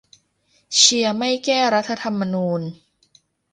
[0.75, 2.61] เชียร์ไม่แก้รัฐธรรมนูญ